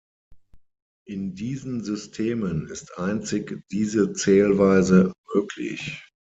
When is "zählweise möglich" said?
4.13-6.03